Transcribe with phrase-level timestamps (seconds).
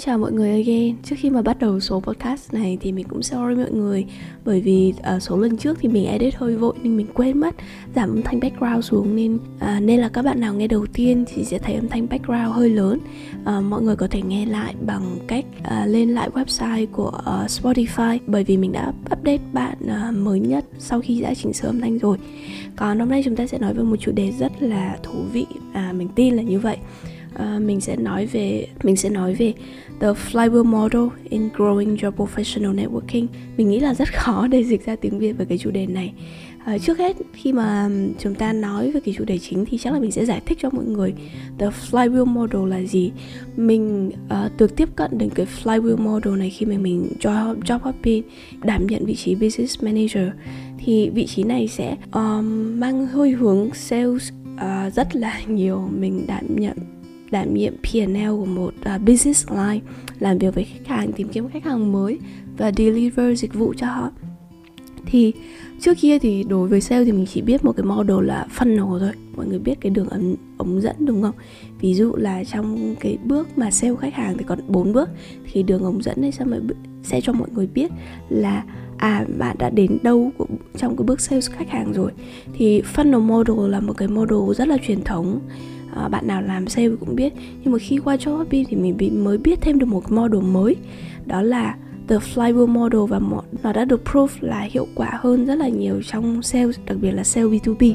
[0.00, 0.96] Xin chào mọi người again.
[1.02, 4.04] Trước khi mà bắt đầu số podcast này thì mình cũng sorry mọi người
[4.44, 7.54] Bởi vì uh, số lần trước thì mình edit hơi vội nên mình quên mất
[7.94, 11.24] Giảm âm thanh background xuống nên uh, Nên là các bạn nào nghe đầu tiên
[11.28, 12.98] thì sẽ thấy âm thanh background hơi lớn.
[13.42, 17.50] Uh, Mọi người có thể nghe lại bằng cách uh, lên lại website của uh,
[17.50, 21.68] Spotify Bởi vì mình đã update bạn uh, mới nhất sau khi đã chỉnh sửa
[21.68, 22.18] âm thanh rồi.
[22.76, 25.46] Còn hôm nay chúng ta sẽ nói về một chủ đề rất là thú vị
[25.72, 26.76] à, Mình tin là như vậy.
[27.34, 29.52] Uh, mình sẽ nói về mình sẽ nói về
[30.00, 33.26] the flywheel model in growing your professional networking.
[33.56, 36.12] Mình nghĩ là rất khó để dịch ra tiếng việt về cái chủ đề này.
[36.64, 39.92] À, trước hết khi mà chúng ta nói về cái chủ đề chính thì chắc
[39.92, 41.14] là mình sẽ giải thích cho mọi người
[41.58, 43.12] the flywheel model là gì.
[43.56, 47.78] Mình uh, được tiếp cận đến cái flywheel model này khi mà mình job job
[47.78, 48.22] hopping
[48.62, 50.28] đảm nhận vị trí business manager
[50.78, 55.88] thì vị trí này sẽ um, mang hơi hướng sales uh, rất là nhiều.
[55.98, 56.76] Mình đảm nhận
[57.30, 59.80] đảm nhiệm P&L của một uh, business line
[60.18, 62.18] làm việc với khách hàng tìm kiếm khách hàng mới
[62.56, 64.10] và deliver dịch vụ cho họ.
[65.06, 65.32] Thì
[65.80, 68.98] trước kia thì đối với sale thì mình chỉ biết một cái model là funnel
[68.98, 69.12] thôi.
[69.36, 71.34] Mọi người biết cái đường ống, ống dẫn đúng không?
[71.80, 75.08] Ví dụ là trong cái bước mà sale khách hàng thì còn bốn bước.
[75.52, 76.44] Thì đường ống dẫn này sẽ,
[77.02, 77.90] sẽ cho mọi người biết
[78.28, 78.64] là
[78.96, 82.12] à bạn đã đến đâu của, trong cái bước sales khách hàng rồi.
[82.54, 85.40] Thì funnel model là một cái model rất là truyền thống
[85.94, 87.32] à, bạn nào làm sale cũng biết.
[87.64, 90.42] Nhưng mà khi qua job hopping thì mình bị mới biết thêm được một model
[90.42, 90.76] mới.
[91.26, 91.76] Đó là
[92.08, 93.20] the flywheel model và
[93.62, 97.10] nó đã được proof là hiệu quả hơn rất là nhiều trong sales đặc biệt
[97.10, 97.94] là sale B2B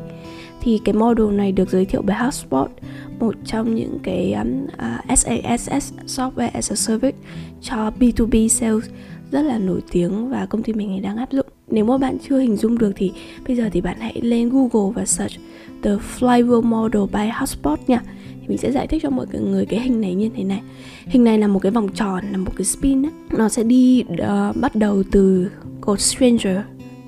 [0.62, 2.72] thì cái model này được giới thiệu bởi HubSpot
[3.20, 7.18] một trong những cái um, à, uh, SaaS software as a service
[7.62, 8.86] cho B2B sales
[9.32, 11.46] rất là nổi tiếng và công ty mình đang áp dụng.
[11.68, 13.12] Nếu mà bạn chưa hình dung được thì
[13.48, 15.36] bây giờ thì bạn hãy lên Google và search
[15.82, 18.02] The Flywheel Model by HubSpot nha.
[18.42, 20.62] Thì mình sẽ giải thích cho mọi người cái hình này như thế này.
[21.06, 23.12] Hình này là một cái vòng tròn là một cái spin ấy.
[23.38, 26.58] nó sẽ đi uh, bắt đầu từ cột stranger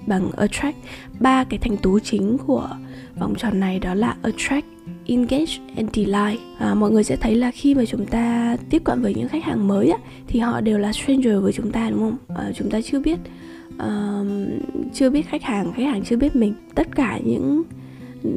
[0.08, 0.78] bằng attract.
[1.20, 2.70] Ba cái thành tố chính của
[3.20, 4.66] vòng tròn này đó là attract
[5.08, 6.40] engage and delight.
[6.60, 9.44] À, mọi người sẽ thấy là khi mà chúng ta tiếp cận với những khách
[9.44, 9.98] hàng mới á,
[10.28, 12.18] thì họ đều là stranger với chúng ta đúng không?
[12.38, 13.20] À, chúng ta chưa biết
[13.76, 14.28] uh,
[14.94, 16.54] chưa biết khách hàng khách hàng chưa biết mình.
[16.76, 17.64] Tất cả những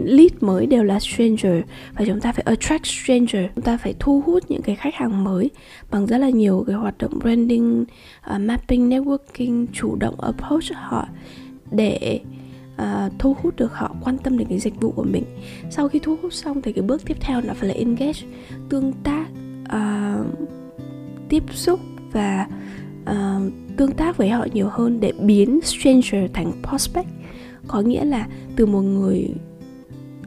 [0.05, 1.63] lead mới đều là stranger
[1.95, 3.45] và chúng ta phải attract stranger.
[3.55, 5.51] Chúng ta phải thu hút những cái khách hàng mới
[5.91, 7.85] bằng rất là nhiều cái hoạt động branding
[8.35, 11.09] uh, mapping networking chủ động approach họ
[11.71, 12.21] để
[12.81, 15.25] uh, thu hút được họ quan tâm đến cái dịch vụ của mình.
[15.71, 18.21] Sau khi thu hút xong thì cái bước tiếp theo nó phải là engage
[18.69, 19.27] tương tác
[19.77, 20.27] uh,
[21.29, 21.81] tiếp xúc
[22.13, 22.47] và
[23.03, 27.09] uh, tương tác với họ nhiều hơn để biến stranger thành prospect.
[27.67, 28.27] Có nghĩa là
[28.57, 29.29] từ một người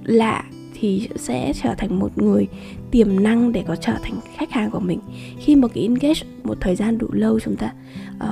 [0.03, 0.43] lạ
[0.73, 2.47] thì sẽ trở thành một người
[2.91, 4.99] tiềm năng để có trở thành khách hàng của mình.
[5.39, 7.73] Khi mà cái engage một thời gian đủ lâu chúng ta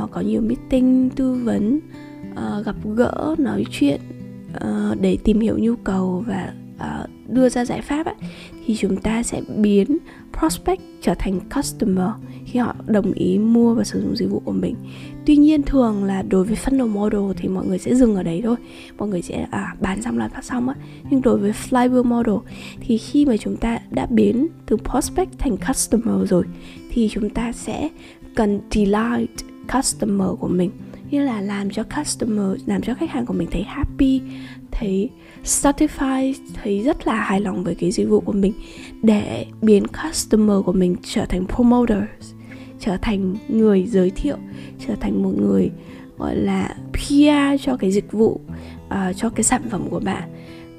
[0.03, 1.79] uh, có nhiều meeting tư vấn
[2.31, 3.99] uh, gặp gỡ nói chuyện
[4.55, 8.15] uh, để tìm hiểu nhu cầu và uh, đưa ra giải pháp ấy,
[8.65, 9.97] thì chúng ta sẽ biến
[10.39, 12.09] prospect trở thành customer
[12.45, 14.75] khi họ đồng ý mua và sử dụng dịch vụ của mình.
[15.25, 18.41] Tuy nhiên thường là đối với funnel model thì mọi người sẽ dừng ở đấy
[18.43, 18.55] thôi.
[18.97, 20.75] Mọi người sẽ à, bán xong là phát xong á.
[21.09, 22.35] Nhưng đối với flywheel model
[22.79, 26.43] thì khi mà chúng ta đã biến từ prospect thành customer rồi
[26.91, 27.89] thì chúng ta sẽ
[28.35, 29.31] cần delight
[29.73, 30.71] customer của mình
[31.11, 34.21] như là làm cho customer làm cho khách hàng của mình thấy happy
[34.71, 35.09] thấy
[35.43, 36.33] satisfied
[36.63, 38.53] thấy rất là hài lòng với cái dịch vụ của mình
[39.01, 42.33] để biến customer của mình trở thành promoters
[42.79, 44.37] trở thành người giới thiệu
[44.87, 45.71] trở thành một người
[46.17, 48.41] gọi là PR cho cái dịch vụ
[48.87, 50.29] uh, cho cái sản phẩm của bạn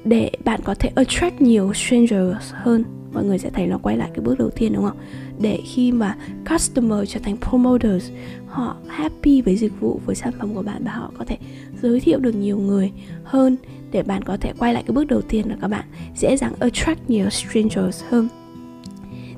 [0.05, 2.83] để bạn có thể attract nhiều strangers hơn.
[3.13, 4.97] Mọi người sẽ thấy nó quay lại cái bước đầu tiên đúng không?
[5.39, 6.17] Để khi mà
[6.49, 8.11] customer trở thành promoters,
[8.47, 11.37] họ happy với dịch vụ, với sản phẩm của bạn và họ có thể
[11.81, 12.91] giới thiệu được nhiều người
[13.23, 13.57] hơn.
[13.91, 15.85] Để bạn có thể quay lại cái bước đầu tiên là các bạn
[16.17, 18.27] dễ dàng attract nhiều strangers hơn.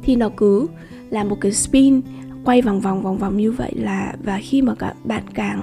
[0.04, 0.68] Thì nó cứ
[1.10, 2.02] là một cái spin
[2.44, 5.62] quay vòng vòng vòng vòng như vậy là, và khi mà các bạn càng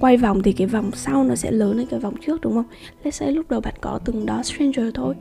[0.00, 2.64] quay vòng thì cái vòng sau nó sẽ lớn hơn cái vòng trước, đúng không?
[3.04, 5.14] Let's say lúc đầu bạn có từng đó stranger thôi.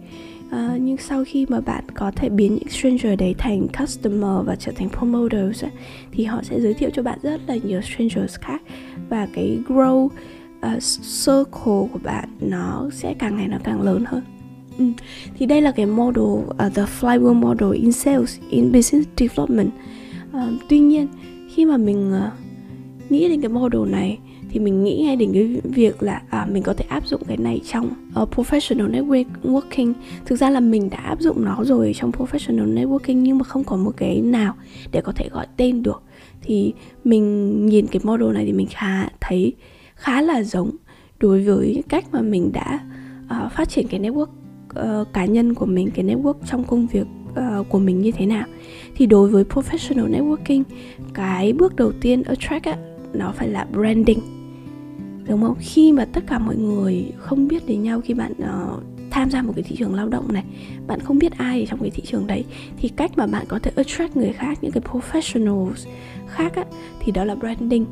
[0.55, 4.55] Uh, nhưng sau khi mà bạn có thể biến những stranger đấy thành customer và
[4.55, 5.71] trở thành promoters ấy,
[6.11, 8.61] thì họ sẽ giới thiệu cho bạn rất là nhiều strangers khác
[9.09, 10.11] và cái grow uh,
[10.61, 10.79] ờ,
[11.25, 14.23] circle của bạn nó sẽ càng ngày nó càng lớn hơn
[14.77, 14.85] ừ.
[15.37, 19.69] thì đây là cái model uh, the flywheel model in sales in business development
[20.37, 21.07] uh, tuy nhiên
[21.49, 24.19] khi mà mình uh, nghĩ đến cái model này
[24.51, 27.37] thì mình nghĩ ngay đến cái việc là à, mình có thể áp dụng cái
[27.37, 27.89] này trong
[28.21, 29.93] uh, professional networking
[30.25, 33.63] thực ra là mình đã áp dụng nó rồi trong professional networking nhưng mà không
[33.63, 34.53] có một cái nào
[34.91, 36.03] để có thể gọi tên được.
[36.41, 39.53] Thì mình nhìn cái model này thì mình khá thấy
[39.95, 40.71] khá là giống
[41.19, 42.79] đối với cách mà mình đã
[43.25, 44.27] uh, phát triển cái network
[45.01, 48.25] uh, cá nhân của mình cái network trong công việc uh, của mình như thế
[48.25, 48.45] nào.
[48.95, 50.63] Thì đối với professional networking
[51.13, 52.77] cái bước đầu tiên attract á,
[53.13, 54.40] nó phải là branding
[55.27, 55.55] đúng không?
[55.59, 59.41] Khi mà tất cả mọi người không biết đến nhau khi bạn uh, tham gia
[59.41, 60.43] một cái thị trường lao động này
[60.87, 62.45] bạn không biết ai ở trong cái thị trường đấy
[62.77, 65.87] thì cách mà bạn có thể attract người khác những cái professionals
[66.27, 66.63] khác á,
[66.99, 67.85] thì đó là branding.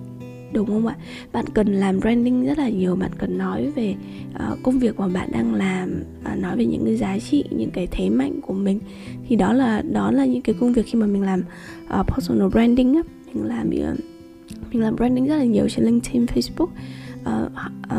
[0.53, 0.95] Đúng không ạ?
[1.31, 3.95] Bạn cần làm branding rất là nhiều bạn cần nói về
[4.35, 6.03] uh, công việc mà bạn đang làm
[6.33, 8.79] uh, nói về những cái giá trị những cái thế mạnh của mình.
[9.27, 11.43] Thì đó là đó là những cái công việc khi mà mình làm
[11.99, 13.01] uh, personal branding á.
[13.33, 13.69] Mình làm
[14.71, 16.67] mình làm branding rất là nhiều trên linkedin facebook
[17.21, 17.51] uh,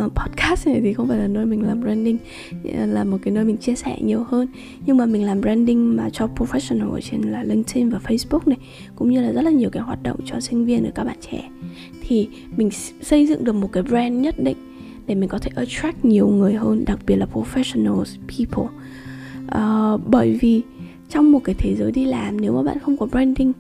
[0.05, 2.19] uh, podcast này thì không phải là nơi mình làm branding
[2.75, 4.49] ờ, là một cái nơi mình chia sẻ nhiều hơn.
[4.87, 8.59] Nhưng mà mình làm branding mà cho professional ở trên là LinkedIn và Facebook này
[8.97, 11.17] cũng như là rất là nhiều cái hoạt động cho sinh viên và các bạn
[11.31, 11.51] trẻ.
[12.03, 12.71] Thì mình
[13.03, 14.57] xây dựng được một cái brand nhất định
[15.07, 18.69] để mình có thể attract nhiều người hơn đặc biệt là professionals people.
[19.45, 20.63] Uh, bởi vì
[21.09, 23.53] trong một cái thế giới đi làm nếu mà bạn không có branding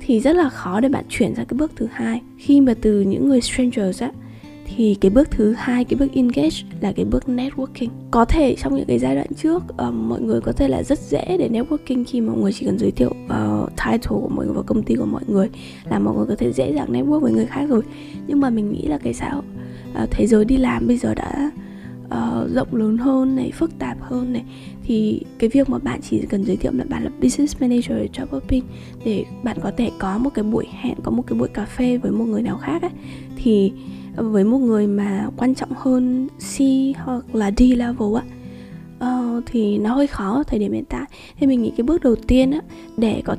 [0.00, 2.20] thì rất là khó để bạn chuyển sang cái bước thứ hai.
[2.38, 4.12] Khi mà từ những người strangers á
[4.76, 7.88] thì cái bước thứ hai cái bước engage là cái bước networking.
[8.10, 10.98] Có thể trong những cái giai đoạn trước uh, mọi người có thể là rất
[10.98, 14.54] dễ để networking khi mọi người chỉ cần giới thiệu uh, title của mọi người
[14.54, 15.48] và công ty của mọi người
[15.90, 17.82] là mọi người có thể dễ dàng network với người khác rồi.
[18.26, 19.44] Nhưng mà mình nghĩ là cái xã hội
[20.02, 21.50] uh, thế giới đi làm bây giờ đã
[22.06, 24.44] uh, rộng lớn hơn này phức tạp hơn này
[24.84, 28.06] thì cái việc mà bạn chỉ cần giới thiệu là bạn là business manager ở
[28.12, 28.60] job
[29.04, 31.96] để bạn có thể có một cái buổi hẹn có một cái buổi cà phê
[31.96, 32.90] với một người nào khác ấy,
[33.36, 33.72] thì
[34.16, 36.60] với một người mà quan trọng hơn C
[36.98, 38.22] hoặc là D level á
[39.02, 41.04] uh, thì nó hơi khó ở thời điểm hiện tại.
[41.38, 42.60] Thì mình nghĩ cái bước đầu tiên á
[42.96, 43.36] để có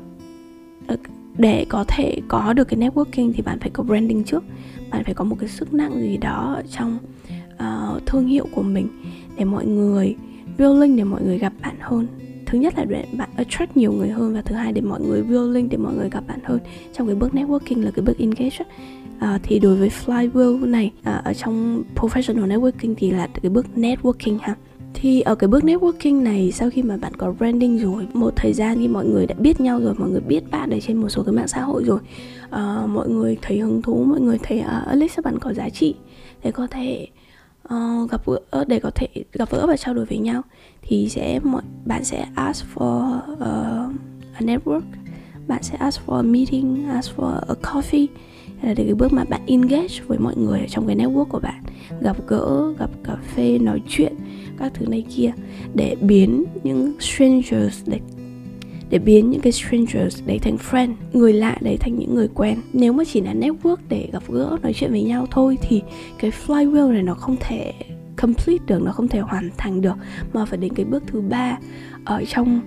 [0.88, 0.98] ờ,
[1.38, 4.44] để có thể có được cái networking thì bạn phải có branding trước.
[4.90, 6.98] Bạn phải có một cái sức nặng gì đó trong
[7.54, 8.88] uh, thương hiệu của mình
[9.38, 10.16] để mọi người
[10.58, 12.08] willing để mọi người gặp bạn hơn.
[12.46, 15.24] Thứ nhất là để bạn attract nhiều người hơn và thứ hai để mọi người
[15.24, 16.60] willing để mọi người gặp bạn hơn.
[16.94, 18.58] Trong cái bước networking là cái bước engage
[19.18, 23.66] uh, thì đối với flywheel này uh, ở trong professional networking thì là cái bước
[23.76, 24.56] networking ha.
[24.94, 28.54] Thì ở cái bước networking này sau khi mà bạn có branding rồi một thời
[28.54, 31.10] gian khi mọi người đã biết nhau rồi mọi người biết bạn ở trên một
[31.10, 32.00] số cái mạng xã hội rồi.
[32.46, 35.70] Uh, mọi người thấy hứng thú mọi người thấy à, uh, least bạn có giá
[35.70, 35.96] trị.
[36.44, 37.08] Để có thể
[37.74, 40.42] uh, gặp gỡ ờ, để có thể gặp gỡ và trao đổi với nhau
[40.82, 43.96] thì sẽ mọi bạn sẽ ask for uh,
[44.34, 44.82] a network
[45.48, 48.08] bạn sẽ ask for a meeting ask for a coffee.
[48.62, 51.64] Là cái bước mà bạn engage với mọi người ở trong cái network của bạn.
[52.02, 54.14] Gặp gỡ gặp cà phê nói chuyện
[54.58, 55.32] các thứ này kia
[55.74, 58.00] để biến những strangers để
[58.94, 62.58] để biến những cái strangers đấy thành friend người lạ đấy thành những người quen.
[62.74, 65.82] Nếu mà chỉ là network để gặp gỡ nói chuyện với nhau thôi thì
[66.20, 67.74] cái flywheel này nó không thể
[68.16, 69.94] complete được nó không thể hoàn thành được.
[70.34, 71.58] Mà phải đến cái bước thứ ba
[72.06, 72.62] ở trong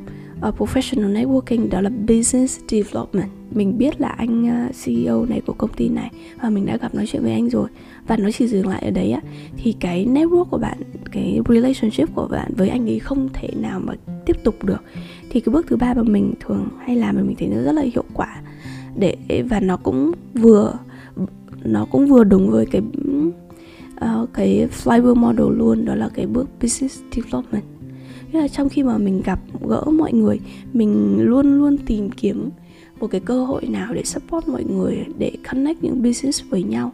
[0.49, 3.31] uh, professional networking đó là business development.
[3.51, 6.11] Mình biết là anh ờ, uh, CEO này của công ty này
[6.43, 7.69] và mình đã gặp nói chuyện với anh rồi.
[8.07, 9.21] Và nó chỉ dừng lại ở đấy á.
[9.57, 10.79] Thì cái network của bạn
[11.13, 13.95] cái relationship của bạn với anh ấy không thể nào mà
[14.27, 14.83] tiếp tục được.
[15.31, 17.73] Thì cái bước thứ ba mà mình thường hay làm mà mình thấy nó rất
[17.73, 18.43] là hiệu quả.
[18.99, 19.17] Để
[19.51, 20.73] và nó cũng vừa
[21.65, 22.83] nó cũng vừa đúng với cái
[24.05, 27.65] uh, cái flywheel model luôn đó là cái bước business development.
[28.33, 30.41] Thế là trong khi mà mình gặp gỡ mọi người
[30.73, 32.51] mình luôn luôn tìm kiếm
[33.01, 36.93] một cái cơ hội nào để support mọi người để connect những business với nhau.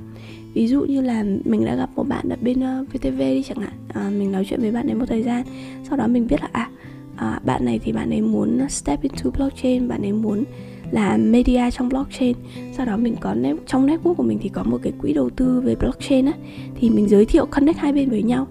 [0.55, 3.59] Ví dụ như là mình đã gặp một bạn ở bên uh, VTV đi chẳng
[3.59, 3.73] hạn.
[3.89, 5.45] À, mình nói chuyện với bạn ấy một thời gian
[5.89, 6.71] sau đó mình biết là à,
[7.17, 10.45] à bạn này thì bạn ấy muốn step into blockchain bạn ấy muốn
[10.91, 12.37] là media trong blockchain.
[12.77, 15.61] Sau đó mình có trong network của mình thì có một cái quỹ đầu tư
[15.61, 16.33] về blockchain á.
[16.81, 18.47] Thì mình giới thiệu connect hai bên với nhau.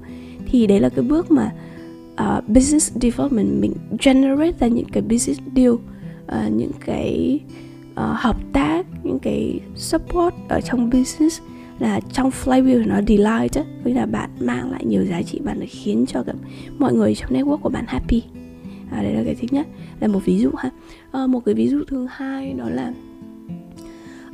[0.45, 1.51] Thì đấy là cái bước mà
[2.13, 7.39] uh, business development mình generate ra những cái business deal uh, những cái
[7.91, 11.41] uh, hợp tác những cái support ở trong business
[11.79, 13.63] là trong flywheel nó delight á.
[13.83, 16.33] Nghĩa là bạn mang lại nhiều giá trị bạn khiến cho cả
[16.77, 18.23] mọi người trong network của bạn happy
[18.91, 19.67] à, đấy là cái thứ nhất.
[19.99, 20.69] Là một ví dụ ha.
[21.11, 22.93] À, một cái ví dụ thứ hai đó là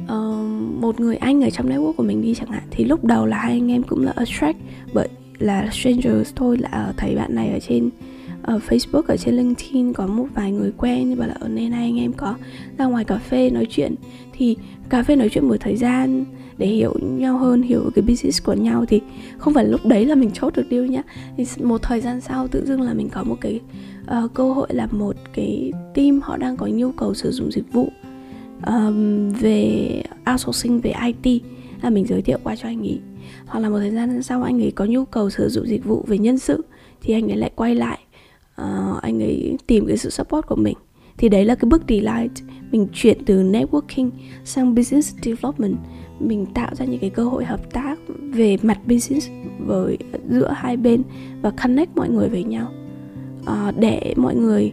[0.04, 3.26] uh, một người anh ở trong network của mình đi chẳng hạn thì lúc đầu
[3.26, 4.58] là hai anh em cũng là attract
[4.94, 5.10] bởi
[5.40, 7.90] là strangers thôi là thấy bạn này ở trên
[8.42, 11.72] ở Facebook ở trên LinkedIn có một vài người quen như bảo là ở nên
[11.72, 12.36] hai anh em có
[12.78, 13.96] ra ngoài cà phê nói chuyện.
[14.34, 14.58] Thì
[14.90, 16.26] cà phê nói chuyện một thời gian
[16.58, 19.02] để hiểu nhau hơn hiểu cái business của nhau thì
[19.38, 21.04] không phải lúc đấy là mình chốt được deal nhá.
[21.38, 23.60] Thì một thời gian sau tự dưng là mình có một cái
[24.12, 27.74] uh, cơ hội là một cái team họ đang có nhu cầu sử dụng dịch
[27.74, 27.90] vụ
[28.66, 31.44] um, về outsourcing về IT
[31.82, 33.00] là mình giới thiệu qua cho anh ấy.
[33.46, 36.06] Hoặc là một thời gian sau anh ấy có nhu cầu sử dụng dịch vụ
[36.08, 36.66] về nhân sự
[37.02, 38.00] thì anh ấy lại quay lại
[38.62, 40.78] uh, anh ấy tìm cái sự support của mình.
[41.18, 42.32] Thì đấy là cái bước delight
[42.72, 44.10] mình chuyển từ networking
[44.44, 45.76] sang business development.
[46.20, 49.98] Mình tạo ra những cái cơ hội hợp tác về mặt business với
[50.30, 51.04] giữa hai bên
[51.42, 52.72] và connect mọi người với nhau
[53.48, 54.72] uh, để mọi người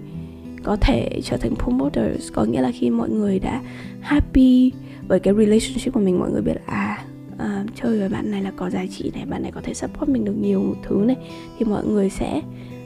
[0.62, 3.62] có thể trở thành promoters có nghĩa là khi mọi người đã
[4.00, 4.72] happy
[5.08, 7.04] với cái relationship của mình mọi người biết là à
[7.34, 10.08] uh, chơi với bạn này là có giá trị này bạn này có thể support
[10.08, 11.16] mình được nhiều thứ này
[11.58, 12.42] thì mọi người sẽ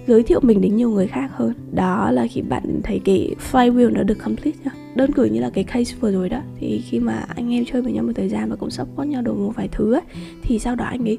[0.09, 1.53] giới thiệu mình đến nhiều người khác hơn.
[1.73, 4.71] Đó là khi bạn thấy cái flywheel nó được complete nhá.
[4.95, 7.83] Đơn cử như là cái case vừa rồi đó thì khi mà anh em chơi
[7.83, 10.03] với nhau một thời gian và cũng support nhau được một vài thứ ấy,
[10.43, 11.19] thì sau đó anh ấy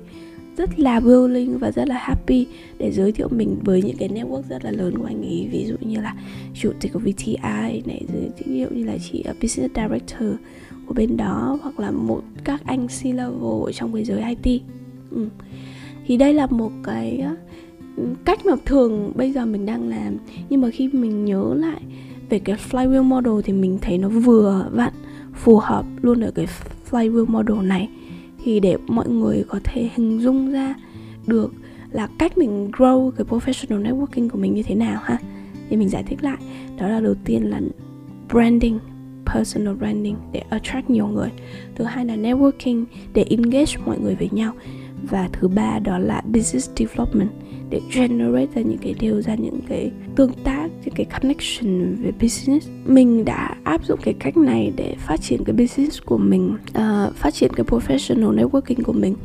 [0.60, 2.48] rất là willing và rất là happy
[2.78, 5.48] để giới thiệu mình với những cái network rất là lớn của anh ấy.
[5.52, 6.16] Ví dụ như là
[6.54, 10.32] chủ tịch của VTI này, giới thiệu như là chị ờ, business director
[10.86, 14.62] của bên đó, hoặc là một các anh C level ở trong cái giới IT
[15.12, 15.28] ừ.
[16.08, 17.36] thì đây là một cái ờ,
[18.26, 20.18] cách mà thường bây giờ mình đang làm.
[20.50, 21.82] Nhưng mà khi mình nhớ lại
[22.30, 24.94] về cái flywheel model thì mình thấy nó vừa vặn,
[25.34, 26.48] phù hợp luôn ở cái
[26.90, 27.90] flywheel model này
[28.44, 30.76] thì để mọi người có thể hình dung ra
[31.28, 31.54] được
[31.92, 35.18] là cách mình grow cái professional networking của mình như thế nào ha.
[35.70, 36.38] Thì mình giải thích lại.
[36.78, 37.62] Đó là đầu tiên là
[38.30, 38.80] branding,
[39.26, 41.30] personal branding để attract nhiều người.
[41.76, 44.54] Thứ hai là networking để engage mọi người với nhau.
[45.10, 47.30] Và thứ ba đó là business development
[47.70, 52.12] để generate ra những cái điều ra những cái tương tác những cái connection về
[52.22, 52.70] business.
[52.86, 57.16] Mình đã áp dụng cái cách này để phát triển cái business của mình uh,
[57.16, 59.16] phát triển cái professional networking của mình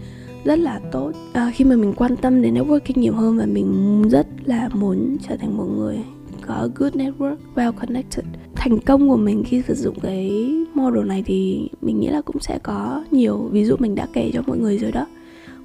[0.45, 1.13] rất là tốt.
[1.31, 5.17] Uh, khi mà mình quan tâm đến networking nhiều hơn và mình rất là muốn
[5.29, 5.99] trở thành một người
[6.47, 8.25] có good network well connected
[8.65, 12.41] thành công của mình khi sử dụng cái model này thì mình nghĩ là cũng
[12.41, 13.49] sẽ có nhiều.
[13.53, 15.07] Ví dụ mình đã kể cho mọi người rồi đó.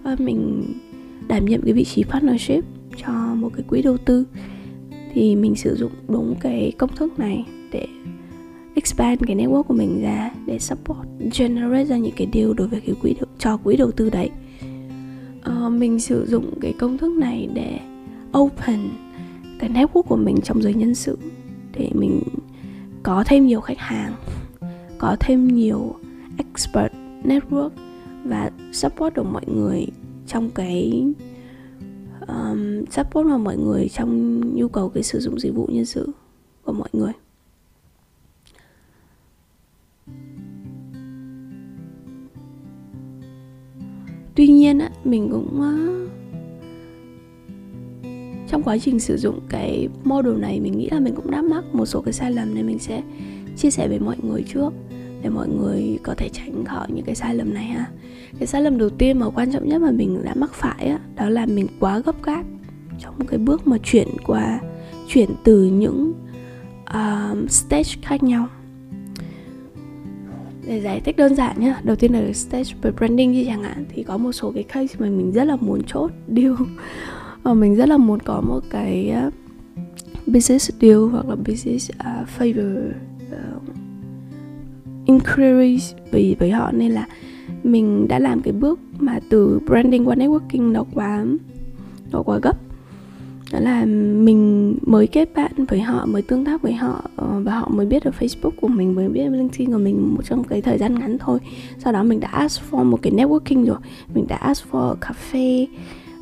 [0.03, 0.63] Và mình
[1.29, 2.63] đảm nhiệm cái vị trí partnership
[3.05, 4.25] cho một cái quỹ đầu tư
[5.13, 7.87] thì mình sử dụng đúng cái công thức này để
[8.75, 11.07] expand cái network của mình ra để support
[11.39, 14.29] generate ra những cái deal đối với cái quỹ cho quỹ đầu tư đấy.
[15.39, 17.79] Uh, mình sử dụng cái công thức này để
[18.37, 18.79] open
[19.59, 21.17] cái network của mình trong giới nhân sự
[21.77, 22.21] để mình
[23.03, 24.13] có thêm nhiều khách hàng
[24.97, 25.95] có thêm nhiều
[26.37, 26.93] expert
[27.23, 27.69] network
[28.23, 29.87] và support được mọi người
[30.29, 31.05] trong cái
[32.27, 36.11] um, support vào mọi người trong nhu cầu cái sử dụng dịch vụ nhân sự
[36.63, 37.11] của mọi người.
[44.35, 45.89] Tuy nhiên á mình cũng uh,
[48.49, 51.63] trong quá trình sử dụng cái model này mình nghĩ là mình cũng đã mắc
[51.75, 53.03] một số cái sai lầm nên mình sẽ
[53.57, 54.73] chia sẻ với mọi người trước
[55.21, 57.85] để mọi người có thể tránh khỏi những cái sai lầm này ha.
[58.39, 60.99] Cái sai lầm đầu tiên mà quan trọng nhất mà mình đã mắc phải á,
[61.15, 62.43] đó là mình quá gấp gáp
[62.99, 64.59] trong cái bước mà chuyển qua
[65.07, 66.13] chuyển từ những
[66.89, 68.47] uh, stage khác nhau.
[70.67, 73.85] Để giải thích đơn giản nhá đầu tiên là stage về branding như chẳng hạn
[73.89, 76.53] thì có một số cái case mà mình rất là muốn chốt deal.
[76.53, 76.65] Và
[77.43, 79.29] ờ, mình rất là muốn có một cái à,
[80.27, 82.91] business deal hoặc là business uh, favor
[85.19, 87.07] inquiries với với họ nên là
[87.63, 91.25] mình đã làm cái bước mà từ branding qua networking nó quá
[92.11, 92.57] nó quá gấp.
[93.51, 93.85] Đó là
[94.25, 97.85] mình mới kết bạn với họ mới tương tác với họ ờ, và họ mới
[97.85, 100.99] biết được Facebook của mình mới biết LinkedIn của mình một trong cái thời gian
[100.99, 101.39] ngắn thôi.
[101.77, 103.77] Sau đó mình đã ask for một cái networking rồi
[104.13, 105.67] mình đã ask for cà phê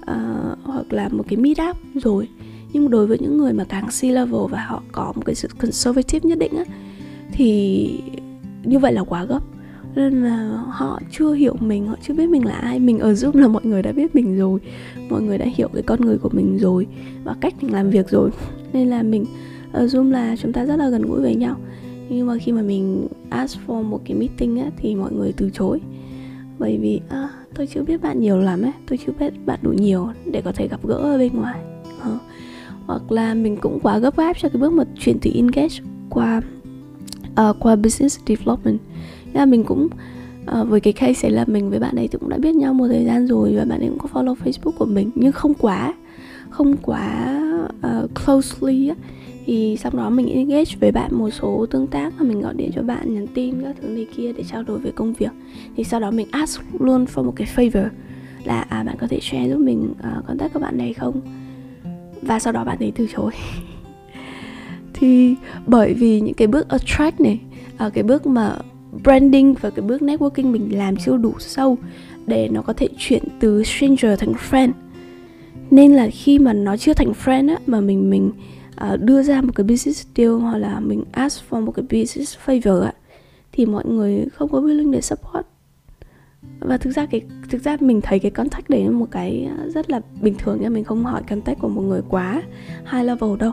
[0.02, 2.28] uh, hoặc là một cái meet up rồi.
[2.74, 5.48] Nhưng đối với những người mà càng C level và họ có một cái sự
[5.58, 6.64] conservative nhất định á
[7.32, 7.90] thì
[8.68, 9.40] như vậy là quá gấp.
[9.96, 12.80] Nên là họ chưa hiểu mình họ chưa biết mình là ai.
[12.80, 14.60] Mình ở zoom là mọi người đã biết mình rồi.
[15.10, 16.88] Mọi người đã hiểu cái con người của mình rồi
[17.24, 18.30] và cách mình làm việc rồi.
[18.74, 19.26] Nên là mình
[19.72, 21.56] ở zoom là chúng ta rất là gần gũi với nhau.
[22.10, 25.50] Nhưng mà khi mà mình ask for một cái meeting á, thì mọi người từ
[25.54, 25.80] chối.
[26.60, 28.72] Bởi vì à, tôi chưa biết bạn nhiều lắm ấy.
[28.88, 31.60] Tôi chưa biết bạn đủ nhiều để có thể gặp gỡ ở bên ngoài.
[32.02, 32.10] À,
[32.86, 35.76] hoặc là mình cũng quá gấp gáp cho cái bước mà chuyển từ engage
[36.10, 36.42] qua
[37.42, 38.80] uh, qua business development.
[39.34, 39.88] Là mình cũng
[40.62, 42.88] uh, với cái case xảy là mình với bạn ấy cũng đã biết nhau một
[42.88, 45.94] thời gian rồi và bạn ấy cũng có follow facebook của mình nhưng không quá
[46.50, 47.40] không quá
[47.88, 48.96] uh, closely á.
[49.46, 52.72] Thì sau đó mình engage với bạn một số tương tác và mình gọi điện
[52.76, 55.32] cho bạn nhắn tin các thứ này kia để trao đổi về công việc.
[55.76, 57.88] Thì sau đó mình ask luôn for một cái favor
[58.44, 61.22] là à bạn có thể share giúp mình uh, contact các bạn này không?
[62.22, 63.32] Và sau đó bạn ấy từ chối.
[65.00, 65.36] thì
[65.68, 67.40] bởi vì những cái bước attract này
[67.86, 68.56] uh, cái bước mà
[69.04, 71.78] branding và cái bước networking mình làm chưa đủ sâu
[72.26, 74.72] để nó có thể chuyển từ stranger thành friend.
[75.72, 78.32] Nên là khi mà nó chưa thành friend á mà mình mình
[78.94, 82.38] uh, đưa ra một cái business deal hoặc là mình ask for một cái business
[82.46, 82.94] favor á
[83.52, 85.46] thì mọi người không có willing để support.
[86.60, 89.90] Và thực ra cái thực ra mình thấy cái contact đấy là một cái rất
[89.90, 92.42] là bình thường nha mình không hỏi contact của một người quá
[92.92, 93.52] high level đâu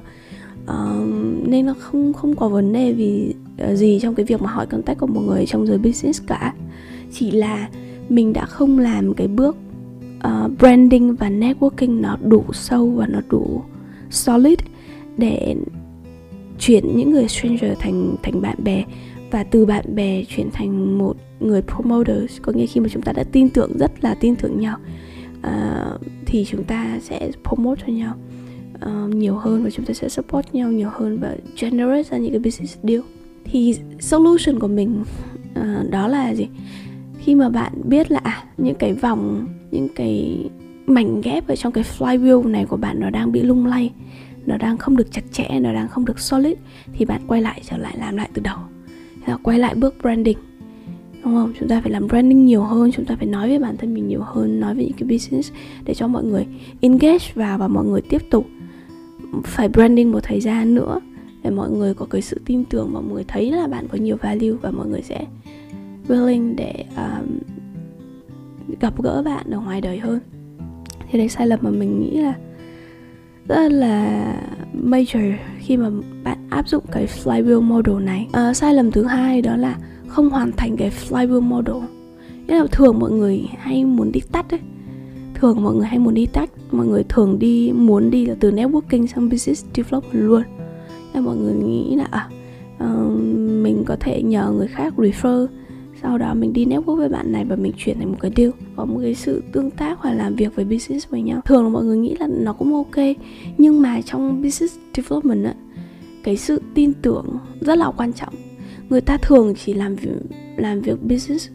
[0.65, 3.35] uh, nên nó không không có vấn đề vì
[3.71, 6.55] uh, gì trong cái việc mà hỏi contact của một người trong giới business cả.
[7.13, 7.69] Chỉ là
[8.09, 9.57] mình đã không làm cái bước
[10.17, 13.63] uh, branding và networking nó đủ sâu và nó đủ
[14.11, 14.59] solid
[15.17, 15.57] để
[16.59, 18.85] chuyển những người stranger thành thành bạn bè
[19.31, 22.41] và từ bạn bè chuyển thành một người promoters.
[22.43, 24.79] Có nghĩa khi mà chúng ta đã tin tưởng rất là tin tưởng nhau
[25.39, 28.15] uh, thì chúng ta sẽ promote cho nhau
[28.75, 32.31] uh, nhiều hơn và chúng ta sẽ support nhau nhiều hơn và generate ra những
[32.31, 33.01] cái business deal.
[33.45, 35.05] Thì solution của mình
[35.61, 36.49] uh, đó là gì?
[37.19, 40.45] Khi mà bạn biết là à, những cái vòng những cái
[40.87, 43.91] mảnh ghép ở trong cái flywheel này của bạn nó đang bị lung lay
[44.47, 46.57] nó đang không được chặt chẽ nó đang không được solid
[46.93, 48.59] thì bạn quay lại trở lại làm lại từ đầu.
[49.27, 50.39] Là quay lại bước branding.
[51.25, 51.53] Đúng không?
[51.59, 54.09] Chúng ta phải làm branding nhiều hơn chúng ta phải nói với bản thân mình
[54.09, 55.53] nhiều hơn nói về những cái business
[55.85, 56.47] để cho mọi người
[56.81, 58.47] engage vào và mọi người tiếp tục
[59.45, 61.01] phải branding một thời gian nữa
[61.43, 64.17] để mọi người có cái sự tin tưởng mọi người thấy là bạn có nhiều
[64.17, 65.27] value và mọi người sẽ
[66.09, 67.39] willing để um,
[68.81, 70.21] gặp gỡ bạn ở ngoài đời hơn.
[71.11, 72.35] Thì đấy sai lầm mà mình nghĩ là
[73.49, 74.25] rất là
[74.85, 75.91] major khi mà
[76.25, 78.29] bạn áp dụng cái flywheel model này.
[78.33, 81.77] À, sai lầm thứ hai đó là không hoàn thành cái flywheel model.
[82.47, 84.61] Nghĩa là thường mọi người hay muốn đi tắt ấy
[85.45, 88.51] thường mọi người hay muốn đi tách, mọi người thường đi muốn đi là từ
[88.51, 90.43] networking sang business development luôn.
[91.15, 92.29] Nên mọi người nghĩ là à,
[92.85, 93.11] uh,
[93.63, 95.47] mình có thể nhờ người khác refer
[96.03, 98.51] sau đó mình đi network với bạn này và mình chuyển thành một cái deal
[98.77, 101.41] có một cái sự tương tác hoặc làm việc với business với nhau.
[101.45, 103.05] Thường là mọi người nghĩ là nó cũng ok
[103.59, 105.55] nhưng mà trong business development á
[106.25, 108.35] cái sự tin tưởng rất là quan trọng.
[108.89, 110.11] Người ta thường chỉ làm việc
[110.57, 111.49] làm việc business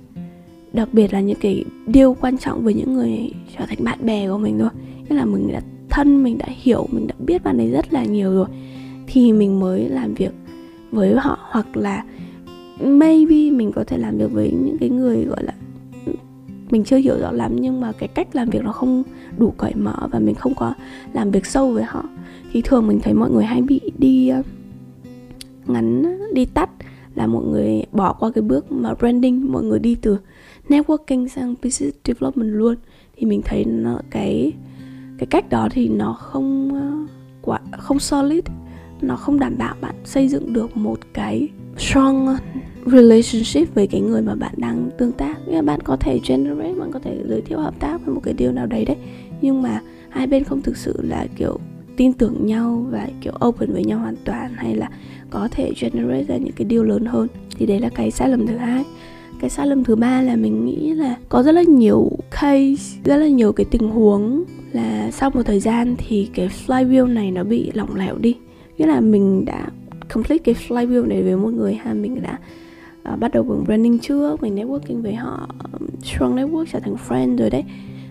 [0.74, 4.28] đặc biệt là những cái điều quan trọng với những người trở thành bạn bè
[4.28, 4.70] của mình thôi.
[5.10, 8.04] Nghĩa là mình đã thân, mình đã hiểu, mình đã biết bạn ấy rất là
[8.04, 8.48] nhiều rồi.
[9.08, 10.32] Thì mình mới làm việc
[10.92, 12.04] với họ, hoặc là
[12.80, 15.54] maybe mình có thể làm việc với những cái người gọi là,
[16.70, 19.04] mình chưa hiểu rõ lắm, nhưng mà cái cách làm việc nó không
[19.38, 20.74] đủ cởi mở và mình không có
[21.14, 22.04] làm việc sâu với họ.
[22.52, 24.42] Thì thường mình thấy mọi người hay bị đi ờ,
[25.68, 26.70] ngắn, đi tắt,
[27.16, 30.18] là mọi người bỏ qua cái bước mà branding, mọi người đi từ
[30.70, 32.76] networking sang business development luôn.
[33.18, 34.54] Thì mình thấy nó, cái
[35.18, 38.44] cái cách đó thì nó không ờ, quá, không solid.
[39.02, 42.38] Nó không đảm bảo bạn xây dựng được một cái strong
[42.86, 45.48] relationship với cái người mà bạn đang tương tác.
[45.48, 48.34] Nghĩa bạn có thể generate, bạn có thể giới thiệu hợp tác với một cái
[48.34, 48.98] điều nào đấy đấy.
[49.42, 51.60] Nhưng mà hai bên không thực sự là kiểu
[51.98, 54.90] tin tưởng nhau và kiểu open với nhau hoàn toàn, hay là
[55.30, 57.28] có thể generate ra những cái điều lớn hơn.
[57.58, 58.84] Thì đấy là cái sai lầm thứ hai
[59.40, 63.18] cái sai lầm thứ ba là mình nghĩ là có rất là nhiều case rất
[63.18, 67.44] là nhiều cái tình huống là sau một thời gian thì cái flywheel này nó
[67.44, 68.36] bị lỏng lẻo đi.
[68.78, 69.68] Nghĩa là mình đã
[70.14, 72.40] complete cái flywheel này với một người ha mình đã
[73.14, 75.48] uh, bắt đầu bằng branding trước mình networking với họ
[76.04, 77.64] strong network trở thành friend rồi đấy.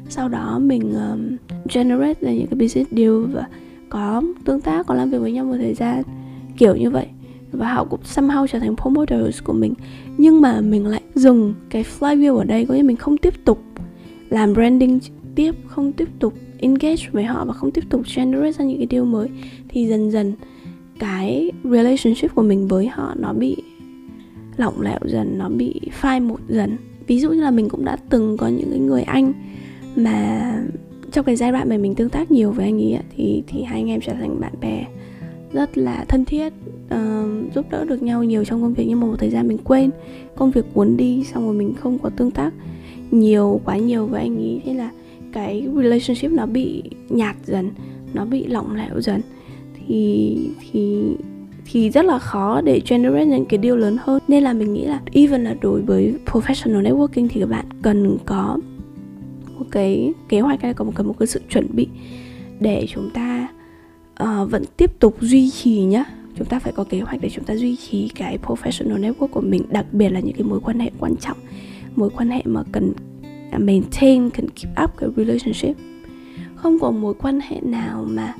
[0.08, 1.36] Sau đó mình um,
[1.74, 3.46] generate ra những cái business deal và
[3.88, 6.02] có tương tác có làm việc với nhau một thời gian
[6.56, 7.06] kiểu như vậy.
[7.52, 9.74] Và họ cũng somehow trở thành promoters của mình
[10.18, 13.58] nhưng mà mình lại dừng cái flywheel ở đây, có nghĩa mình không tiếp tục
[14.30, 14.98] làm branding
[15.34, 18.86] tiếp, không tiếp tục engage với họ và không tiếp tục generate ra những cái
[18.86, 19.28] điều mới,
[19.68, 20.32] thì dần dần
[20.98, 23.56] cái relationship của mình với họ nó bị
[24.56, 26.76] lỏng lẻo dần, nó bị phai một dần.
[27.06, 29.32] Ví dụ như là mình cũng đã từng có những cái người anh
[29.96, 30.52] mà
[31.12, 33.80] trong cái giai đoạn mà mình tương tác nhiều với anh ấy thì thì hai
[33.80, 34.86] anh em trở thành bạn bè
[35.52, 36.52] rất là thân thiết
[36.94, 39.58] uh, giúp đỡ được nhau nhiều trong công việc nhưng mà một thời gian mình
[39.64, 39.90] quên.
[40.36, 42.52] Công việc cuốn đi xong rồi mình không có tương tác
[43.10, 44.62] nhiều quá nhiều với anh ấy.
[44.64, 44.90] Thế là
[45.32, 47.70] cái relationship nó bị nhạt dần
[48.14, 49.20] nó bị lỏng lẻo dần.
[49.86, 50.36] Thì
[50.70, 51.02] thì
[51.66, 54.22] thì rất là khó để generate những cái điều lớn hơn.
[54.28, 58.18] Nên là mình nghĩ là even là đối với professional networking thì các bạn cần
[58.26, 58.58] có
[59.58, 61.88] một cái kế hoạch hay có một cái một cái sự chuẩn bị
[62.60, 63.48] để chúng ta
[64.22, 66.04] uh, vẫn tiếp tục duy trì nhá
[66.38, 69.40] chúng ta phải có kế hoạch để chúng ta duy trì cái professional network của
[69.40, 71.36] mình, đặc biệt là những cái mối quan hệ quan trọng,
[71.96, 72.92] mối quan hệ mà cần
[73.50, 75.76] à, maintain, cần keep up cái relationship.
[76.54, 78.34] Không có mối quan hệ nào mà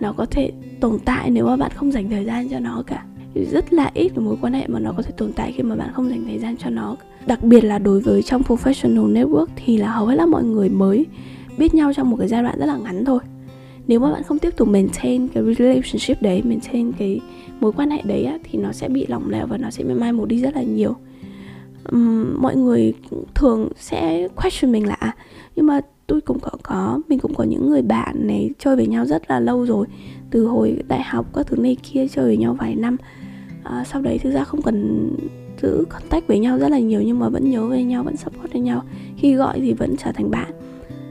[0.00, 3.04] nó có thể tồn tại nếu mà bạn không dành thời gian cho nó cả.
[3.34, 5.76] Rất là ít cái mối quan hệ mà nó có thể tồn tại khi mà
[5.76, 6.96] bạn không dành thời gian cho nó.
[7.26, 10.68] Đặc biệt là đối với trong professional network thì là hầu hết là mọi người
[10.68, 11.06] mới
[11.58, 13.20] biết nhau trong một cái giai đoạn rất là ngắn thôi
[13.88, 17.20] nếu mà bạn không tiếp tục maintain cái relationship đấy maintain cái
[17.60, 19.94] mối quan hệ đấy á, thì nó sẽ bị lỏng lẻo và nó sẽ bị
[19.94, 20.94] mai một đi rất là nhiều.
[21.92, 22.94] Um, mọi người
[23.34, 25.16] thường sẽ question mình là à,
[25.56, 28.86] nhưng mà tôi cũng có có mình cũng có những người bạn này chơi với
[28.86, 29.86] nhau rất là lâu rồi
[30.30, 32.96] từ hồi đại học các thứ này kia chơi với nhau vài năm.
[33.64, 35.10] À, sau đấy thực ra không cần
[35.62, 38.52] giữ contact với nhau rất là nhiều nhưng mà vẫn nhớ về nhau vẫn support
[38.52, 38.82] với nhau.
[39.16, 40.52] Khi gọi thì vẫn trở thành bạn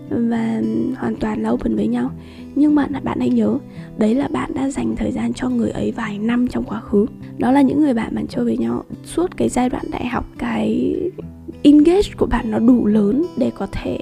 [0.09, 0.61] và
[0.97, 2.11] hoàn toàn là open với nhau
[2.57, 3.57] nhưng mà bạn hãy nhớ,
[3.97, 7.05] đấy là bạn đã dành thời gian cho người ấy vài năm trong quá khứ.
[7.37, 8.83] Đó là những người bạn bạn chơi với nhau.
[9.03, 10.95] Suốt cái giai đoạn đại học, cái
[11.63, 13.99] engage của bạn nó đủ lớn để có thể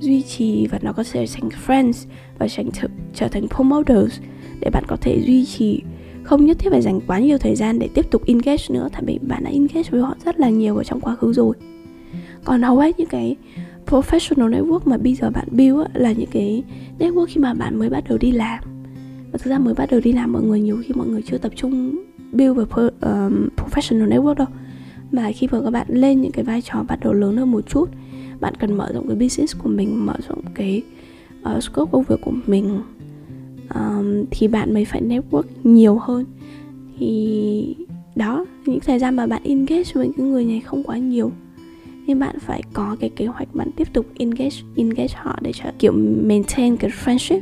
[0.00, 2.06] duy trì và nó có thể thành friends
[2.38, 2.70] và thành
[3.14, 4.20] trở thành promoters.
[4.60, 5.82] Để bạn có thể duy trì,
[6.22, 8.88] không nhất thiết phải dành quá nhiều thời gian để tiếp tục engage nữa.
[8.92, 11.56] Tại vì bạn đã engage với họ rất là nhiều ở trong quá khứ rồi.
[12.44, 13.36] Còn hầu hết những cái
[13.86, 16.62] professional network mà bây giờ bạn build á, là những cái
[16.98, 18.64] network khi mà bạn mới bắt đầu đi làm.
[19.32, 21.38] Và thực ra mới bắt đầu đi làm mọi người nhiều khi mọi người chưa
[21.38, 22.64] tập trung build về
[23.00, 24.46] um, professional network đâu.
[25.12, 27.60] Mà khi mà các bạn lên những cái vai trò bắt đầu lớn hơn một
[27.68, 27.90] chút
[28.40, 30.82] bạn cần mở rộng cái business của mình mở rộng cái
[31.56, 32.80] uh, scope công việc của mình
[33.74, 36.24] um, thì bạn mới phải network nhiều hơn.
[36.98, 37.76] Thì
[38.14, 41.32] đó những thời gian mà bạn engage với những người này không quá nhiều
[42.06, 45.64] nên bạn phải có cái kế hoạch bạn tiếp tục engage engage họ để cho
[45.78, 45.92] kiểu
[46.22, 47.40] maintain cái friendship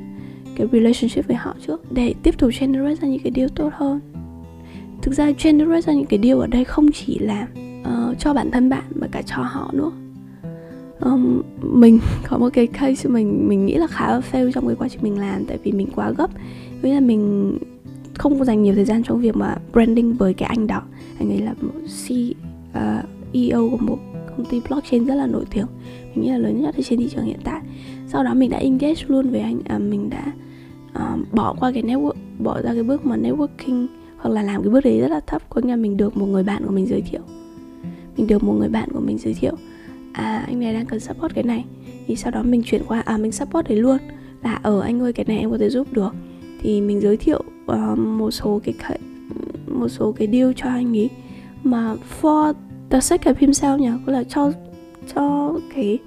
[0.57, 4.01] cái relationship với họ trước để tiếp tục generate ra những cái điều tốt hơn.
[5.03, 7.47] Thực ra generate ra những cái điều ở đây không chỉ là
[7.81, 9.93] uh, cho bản thân bạn mà cả cho họ nữa.
[11.01, 11.99] Um, mình
[12.29, 15.01] có một cái case mình mình nghĩ là khá là fail trong cái quá trình
[15.03, 16.31] mình làm tại vì mình quá gấp.
[16.83, 17.59] Với là mình
[18.15, 20.83] không có dành nhiều thời gian trong việc mà branding với cái anh đó.
[21.19, 21.71] Anh ấy là một
[22.07, 22.33] ceo
[22.73, 23.99] ờ, của một
[24.37, 25.67] công ty blockchain rất là nổi tiếng.
[26.15, 27.61] Mình nghĩ là lớn nhất trên thị trường hiện tại.
[28.07, 30.33] Sau đó mình đã engage luôn với anh à, mình đã
[30.93, 34.71] à, bỏ qua cái network bỏ ra cái bước mà networking hoặc là làm cái
[34.71, 35.43] bước đấy rất là thấp.
[35.51, 37.21] Có nghĩa là mình được một người bạn của mình giới thiệu.
[38.17, 39.55] Mình được một người bạn của mình giới thiệu.
[40.13, 41.65] À anh này đang cần support cái này.
[42.07, 43.99] Thì sau đó mình chuyển qua à mình support đấy luôn.
[44.43, 46.15] Là ở anh ơi cái này em có thể giúp được.
[46.61, 48.75] Thì mình giới thiệu uh, một số cái
[49.67, 51.11] một số cái deal cho anh ấy.
[51.65, 52.53] Mà for
[52.95, 54.53] the sake of himself nhỉ cũng là cho
[55.15, 55.99] cho cái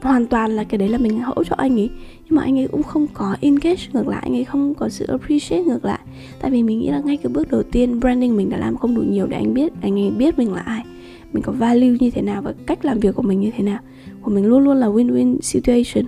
[0.00, 1.90] hoàn toàn là cái đấy là mình hỗ cho anh ấy.
[2.24, 5.06] Nhưng mà anh ấy cũng không có engage ngược lại anh ấy không có sự
[5.06, 5.98] appreciate ngược lại.
[6.40, 8.94] Tại vì mình nghĩ là ngay cái bước đầu tiên branding mình đã làm không
[8.94, 10.84] đủ nhiều để anh biết anh ấy biết mình là ai
[11.32, 13.78] mình có value như thế nào và cách làm việc của mình như thế nào.
[14.22, 16.06] Của mình luôn luôn là win-win situation.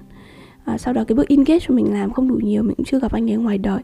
[0.65, 3.01] À, sau đó cái bước engage của mình làm không đủ nhiều mình cũng chưa
[3.01, 3.81] gặp anh ấy ngoài đời.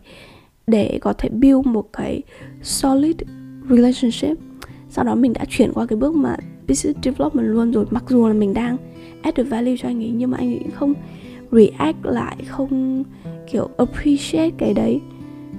[0.66, 2.22] Để có thể build một cái
[2.62, 3.16] solid
[3.70, 4.38] relationship
[4.92, 6.36] sau đó mình đã chuyển qua cái bước mà
[6.68, 8.76] business development luôn rồi mặc dù là mình đang
[9.22, 10.94] add the value cho anh ấy nhưng mà anh ấy không
[11.50, 13.04] react lại không
[13.50, 15.00] kiểu appreciate cái đấy.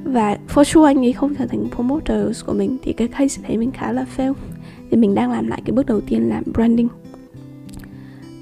[0.04, 3.58] Và for sure anh ấy không trở thành promoters của mình thì cái case đấy
[3.58, 4.34] mình khá là fail.
[4.92, 6.88] Thì mình đang làm lại cái bước đầu tiên là branding.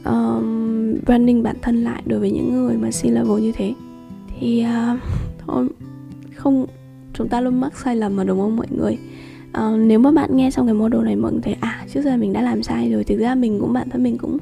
[0.06, 3.74] Um, branding bản thân lại đối với những người mà C level như thế.
[4.40, 5.00] Thì uh,
[5.48, 5.68] thôi
[6.36, 6.66] không
[7.14, 8.98] chúng ta luôn mắc sai lầm mà đúng không mọi người?
[9.58, 12.18] Uh, nếu mà bạn nghe xong cái model này mọi người thấy à trước giờ
[12.18, 13.04] mình đã làm sai rồi.
[13.04, 14.38] Thực ra mình cũng bản thân mình cũng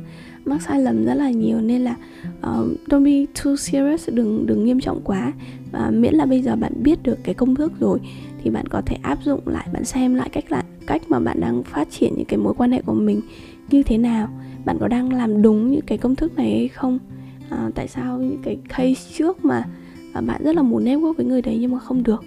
[0.46, 1.96] mắc sai lầm rất là nhiều nên là
[2.40, 5.34] uh, don't be too serious đừng đừng nghiêm trọng quá.
[5.72, 8.00] Và miễn là bây giờ bạn biết được cái công thức rồi
[8.44, 11.40] thì bạn có thể áp dụng lại bạn xem lại cách lại cách mà bạn
[11.40, 13.22] đang phát triển những cái mối quan hệ của mình
[13.70, 14.30] như thế nào.
[14.66, 17.00] Bạn có đang làm đúng những cái công thức này hay không?
[17.50, 19.64] À, tại sao những cái case trước mà
[20.14, 22.24] à, bạn rất là muốn network với người đấy nhưng mà không được?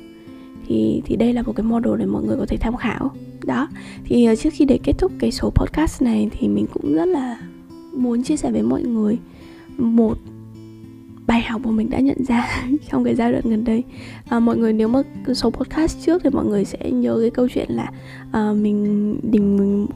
[0.66, 3.10] Thì thì đây là một cái model để mọi người có thể tham khảo.
[3.44, 3.68] Đó
[4.04, 7.04] thì uh, trước khi để kết thúc cái số podcast này thì mình cũng rất
[7.04, 7.38] là
[7.92, 9.18] muốn chia sẻ với mọi người
[9.78, 10.18] một
[11.26, 13.82] bài học mà mình đã nhận ra trong cái giai đoạn gần đây.
[14.28, 15.02] À, mọi người nếu mà
[15.34, 17.90] số podcast trước thì mọi người sẽ nhớ cái câu chuyện là
[18.32, 19.86] à, mình đình mình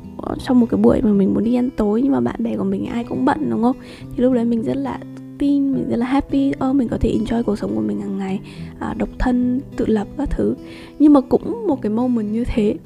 [0.45, 2.65] trong một cái buổi mà mình muốn đi ăn tối nhưng mà bạn bè của
[2.65, 3.77] mình ai cũng bận đúng không?
[4.01, 4.99] Thì lúc đấy mình rất là
[5.37, 6.53] happy mình rất là happy.
[6.59, 8.41] Ơ mình có thể enjoy cuộc sống của mình hàng ngày
[8.79, 10.55] à, độc thân tự lập các thứ.
[10.99, 12.77] Nhưng mà cũng một cái moment như thế.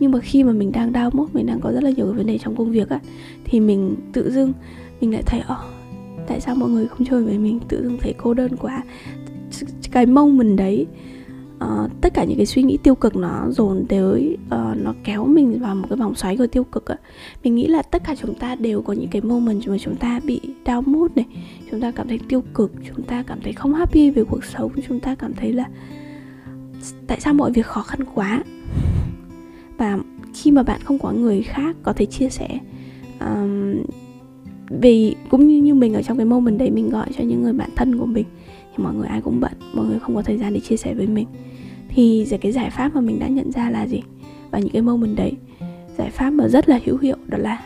[0.00, 2.14] Nhưng mà khi mà mình đang đau mốt mình đang có rất là nhiều cái
[2.14, 3.00] vấn đề trong công việc á
[3.44, 4.52] thì mình tự dưng
[5.00, 5.58] mình lại thấy oh
[6.26, 7.60] tại sao mọi người không chơi với mình?
[7.68, 8.82] Tự dưng thấy cô đơn quá.
[9.92, 10.86] Cái mông mình đấy
[11.64, 15.26] uh, tất cả những cái suy nghĩ tiêu cực nó dồn tới uh, nó kéo
[15.26, 16.96] mình vào một cái vòng xoáy của tiêu cực ạ.
[17.44, 20.20] Mình nghĩ là tất cả chúng ta đều có những cái moment mà chúng ta
[20.24, 21.26] bị down mood này
[21.70, 24.72] chúng ta cảm thấy tiêu cực chúng ta cảm thấy không happy về cuộc sống
[24.88, 25.68] chúng ta cảm thấy là
[27.06, 28.44] tại sao mọi việc khó khăn quá?
[29.78, 29.98] Và
[30.34, 32.58] khi mà bạn không có người khác có thể chia sẻ
[33.20, 33.76] um,
[34.80, 37.52] vì cũng như như mình ở trong cái moment đấy mình gọi cho những người
[37.52, 38.24] bạn thân của mình
[38.76, 40.94] thì mọi người ai cũng bận, mọi người không có thời gian để chia sẻ
[40.94, 41.26] với mình.
[41.88, 44.02] Thì cái giải pháp mà mình đã nhận ra là gì?
[44.50, 45.32] Và những cái moment đấy,
[45.98, 47.62] giải pháp mà rất là hữu hiệu đó là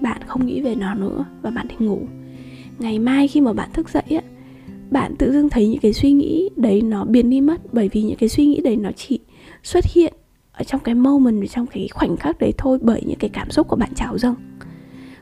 [0.00, 2.00] bạn không nghĩ về nó nữa và bạn đi ngủ.
[2.78, 4.20] Ngày mai khi mà bạn thức dậy á,
[4.90, 8.02] bạn tự dưng thấy những cái suy nghĩ đấy nó biến đi mất bởi vì
[8.02, 9.18] những cái suy nghĩ đấy nó chỉ
[9.62, 10.12] xuất hiện
[10.52, 13.68] ở trong cái moment, trong cái khoảnh khắc đấy thôi bởi những cái cảm xúc
[13.68, 14.34] của bạn trào dâng.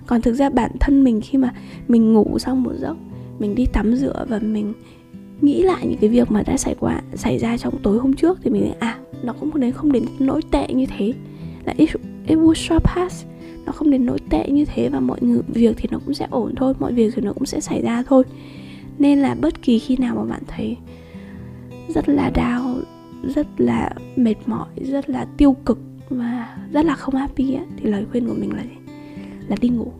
[0.06, 1.54] Còn thực ra bản thân mình khi mà
[1.88, 2.96] mình ngủ xong một giấc,
[3.38, 4.72] mình đi tắm rửa và mình
[5.40, 8.38] nghĩ lại những cái việc mà đã xảy qua xảy ra trong tối hôm trước
[8.42, 11.12] thì mình thấy à nó cũng đến không đến nỗi tệ như thế.
[11.64, 11.90] Là it,
[12.26, 13.24] it will short pass
[13.66, 16.26] nó không đến nỗi tệ như thế và mọi người việc thì nó cũng sẽ
[16.30, 18.24] ổn thôi mọi việc thì nó cũng sẽ xảy ra thôi.
[18.98, 20.76] Nên là bất kỳ khi nào mà bạn thấy
[21.88, 22.76] rất là đau
[23.34, 27.90] rất là mệt mỏi rất là tiêu cực và rất là không happy á thì
[27.90, 28.92] lời khuyên của mình là gì?
[29.48, 29.92] Là đi ngủ.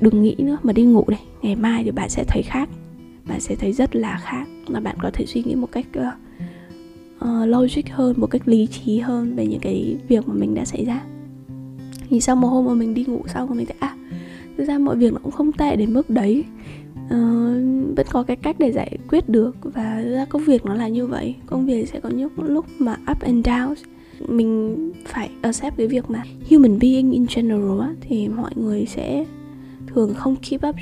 [0.00, 2.68] Đừng nghĩ nữa mà đi ngủ đi, ngày mai thì bạn sẽ thấy khác
[3.28, 4.44] bạn sẽ thấy rất là khác.
[4.68, 6.04] Là bạn có thể suy nghĩ một cách uh,
[7.24, 10.64] uh, logic hơn một cách lý trí hơn về những cái việc mà mình đã
[10.64, 11.02] xảy ra.
[12.08, 13.96] Thì sau một hôm mà mình đi ngủ xong mình thấy à
[14.56, 16.44] thực ra mọi việc nó cũng không tệ đến mức đấy.
[17.04, 17.10] Uh,
[17.96, 21.06] vẫn có cái cách để giải quyết được và ra công việc nó là như
[21.06, 21.34] vậy.
[21.46, 23.74] Công việc sẽ có những lúc mà up and down
[24.28, 29.24] mình phải accept cái việc mà human being in general á, thì mọi người sẽ
[29.86, 30.76] thường không keep up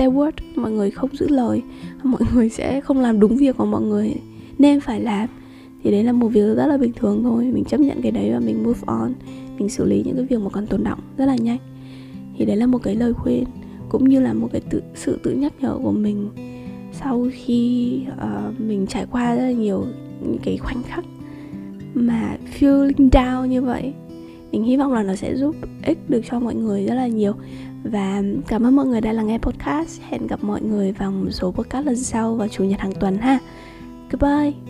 [0.00, 1.62] their word mọi người không giữ lời
[2.02, 4.14] mọi người sẽ không làm đúng việc mà mọi người
[4.58, 5.28] nên phải làm.
[5.82, 8.32] Thì đấy là một việc rất là bình thường thôi mình chấp nhận cái đấy
[8.32, 9.12] và mình move on
[9.58, 11.58] mình xử lý những cái việc mà còn tồn động rất là nhanh.
[12.36, 13.44] Thì đấy là một cái lời khuyên
[13.88, 16.28] cũng như là một cái tự, sự tự nhắc nhở của mình
[16.92, 19.84] sau khi uh, mình trải qua rất là nhiều
[20.20, 21.04] những cái khoảnh khắc
[21.94, 23.92] mà feeling down như vậy.
[24.52, 27.34] Mình hy vọng là nó sẽ giúp ích được cho mọi người rất là nhiều
[27.84, 30.00] và cảm ơn mọi người đã lắng nghe podcast.
[30.08, 33.18] Hẹn gặp mọi người vào một số podcast lần sau vào chủ nhật hàng tuần
[33.18, 33.38] ha.
[34.10, 34.69] Goodbye.